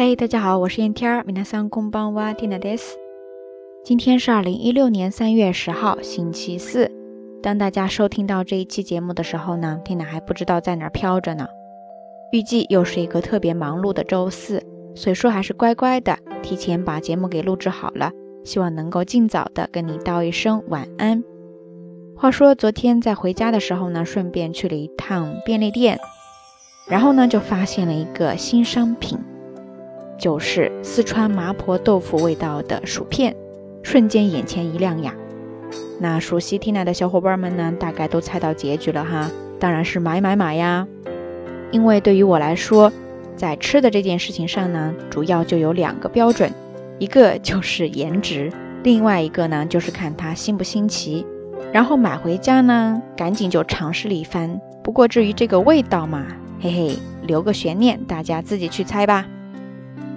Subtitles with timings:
[0.00, 1.24] 嘿，大家好，我是燕天儿。
[3.84, 6.88] 今天是二零一六年三月十号，星期四。
[7.42, 11.48] 当大家收听到这一期节目的时候呢，天哪还不知道在哪儿飘着呢。
[12.30, 14.62] 预计又是一个特别忙碌的周四，
[14.94, 18.12] 所以说还是乖乖的提前把节目给录制好了，
[18.44, 21.24] 希望能够尽早的跟你道一声晚安。
[22.16, 25.98] 话说昨天在回家的时候呢，顺便去了一趟便利店，
[26.88, 29.18] 然后呢就发现了一个新商品。
[30.18, 33.34] 就是四川麻婆豆腐味道的薯片，
[33.84, 35.14] 瞬间眼前一亮呀！
[36.00, 39.30] 那熟悉 Tina 的小伙伴们呢，大概都猜到结局了哈。
[39.60, 40.86] 当然是买买买呀！
[41.72, 42.92] 因为对于我来说，
[43.36, 46.52] 在吃的这件事情上呢，主要就有两个标准，
[46.98, 48.52] 一个就是颜值，
[48.84, 51.24] 另外一个呢就是看它新不新奇。
[51.72, 54.58] 然后买回家呢，赶紧就尝试了一番。
[54.82, 56.24] 不过至于这个味道嘛，
[56.60, 59.26] 嘿嘿，留个悬念，大家自己去猜吧。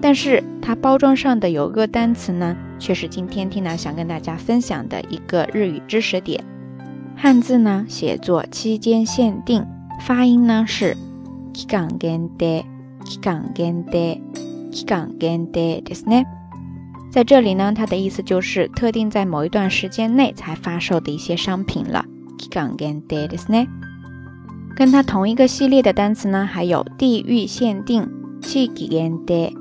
[0.00, 6.44] 但是它包装上的有个单词呢，却是今天听来想跟大家分享的一个日语知识点。
[7.18, 9.66] 汉字呢写作期间限定，
[10.02, 10.96] 发音呢是
[11.54, 12.64] きがんげんて i
[13.22, 14.20] がんげんて
[14.70, 16.28] きがんげん i 的 a n a p
[17.10, 22.04] 在这里呢，它的意思就是特定在某一段时间内才发售的一些商品了。
[22.38, 23.66] きがんげんて的 snap。
[24.76, 28.10] 跟它同一个系列的单词呢，还有地域限定
[28.42, 29.54] きげんて。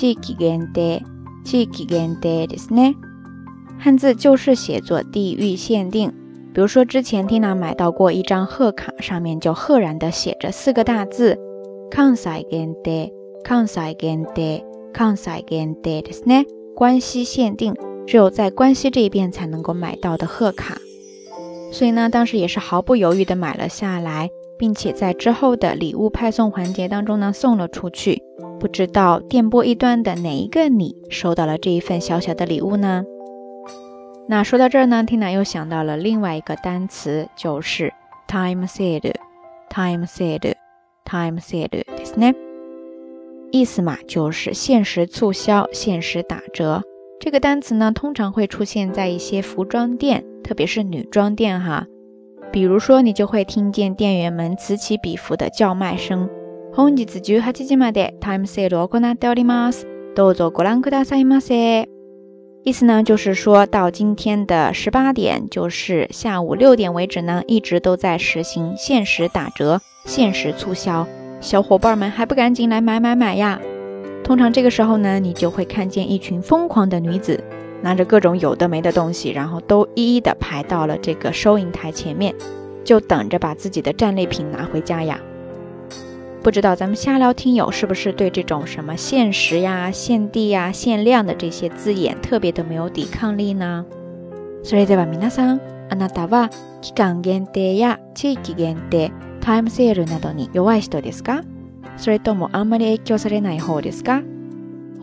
[0.00, 1.04] 契克跟得，
[1.44, 2.94] 契克跟ですね。
[3.78, 6.08] 汉字就是写作地域限定，
[6.54, 11.38] 比如说之前 Tina 买到过一张贺卡，上面就赫然的写着四个大字：，
[11.90, 13.12] 赣西跟得，
[13.44, 16.46] 赣西跟得，赣西跟ですね。
[16.74, 17.74] 关西限定，
[18.06, 20.78] 只有在关西这一边才能够买到的贺卡。
[21.72, 28.22] 所以呢，当时也是毫不犹豫的买了下来，并且在之后的礼物派送环节当中呢，送了出去。
[28.60, 33.04] 不知道电波一端的哪一个你收到了这一份小小的礼物呢？
[34.28, 37.90] 那说到这儿呢，听娜又想到了另外一个单词，就是
[38.28, 42.34] time sale，time sale，time sale，ですね。
[43.50, 46.82] 意思嘛，就是限时促销、限时打折。
[47.18, 51.86] 这个单词呢，通常会出现在一些服装店，特别是女装店哈。
[52.52, 56.28] 比如说，你就会听见店员们此起彼伏的叫卖声。
[56.82, 59.86] 本日十八时までタイムセールを行っております。
[60.16, 61.82] どうぞご覧くださいませ。
[62.64, 71.06] 意思呢，就是说到今天的十八点，就是下午六点为止呢，一直都在实行限时打折、限时促销。
[71.42, 73.60] 小伙伴们还不赶紧来买买买呀！
[74.24, 77.44] 通常这个时候呢，你就会看见一群疯狂的女子，
[77.82, 82.34] 拿着各种有的没的东西，然后都一一的排到了这个收银台前面，
[82.84, 85.20] 就等着把自己的战利品拿回家呀。
[86.42, 93.84] 不知道咱们瞎聊听友是不是对这种什么限时呀、限地呀、限量的这些字眼特别的没有抵抗力呢？
[94.64, 95.58] それでは皆さん、
[95.90, 96.48] あなたは
[96.80, 99.12] 期間限定や地域限定、
[99.42, 101.42] タイムセールなどに弱い人ですか？
[101.98, 104.22] それともあまり影響されない方ですか？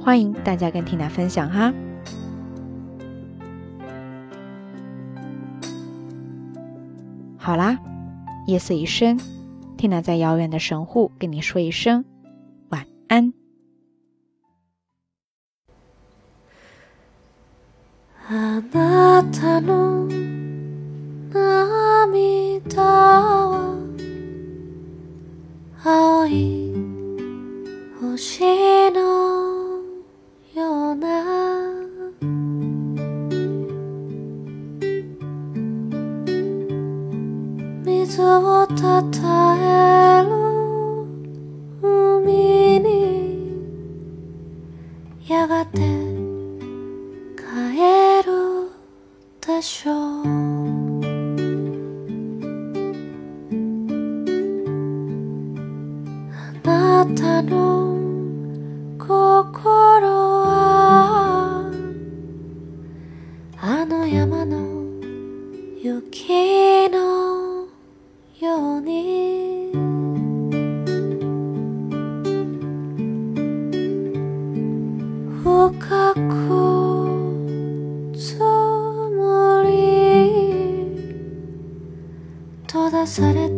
[0.04, 1.72] 欢迎大家跟听友分享哈。
[7.38, 7.78] 好啦，
[8.48, 9.19] 夜色已深。
[9.78, 12.04] Tina 在遥远的神户跟你说一声
[12.70, 13.34] 晚安。
[57.06, 57.96] なたの
[58.97, 59.13] 心
[60.01, 61.69] は
[63.57, 64.83] あの山の
[65.80, 67.68] 雪の
[68.39, 69.74] ように
[75.44, 76.48] 深く
[78.18, 80.98] 積もり
[82.66, 83.56] 閉ざされた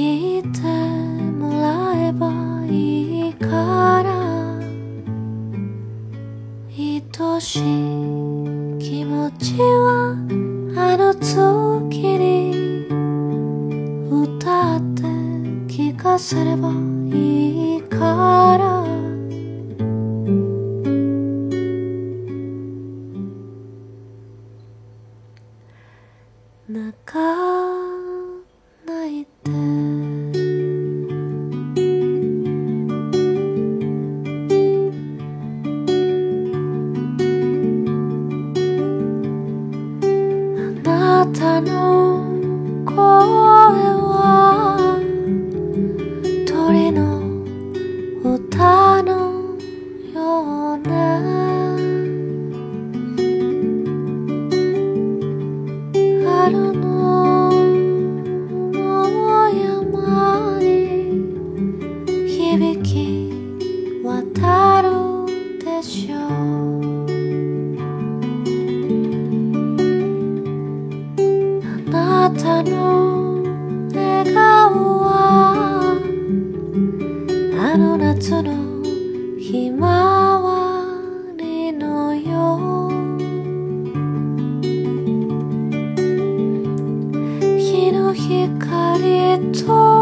[0.00, 0.60] 聞いて
[1.40, 4.58] もらえばいいから
[7.20, 7.62] 愛しい
[8.78, 10.16] 気持ちは
[10.76, 12.84] あの時に
[14.08, 15.02] 歌って
[15.66, 16.70] 聞かせれば
[17.12, 18.87] いいから
[78.20, 78.82] の
[79.38, 80.84] ひまわ
[81.38, 82.88] りのよ
[87.08, 87.48] う
[87.92, 89.97] の光と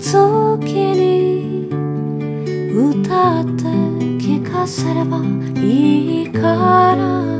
[0.00, 1.68] 時に
[2.72, 3.62] 歌って
[4.18, 5.18] 聞かせれば
[5.62, 6.40] いいか
[6.96, 7.39] ら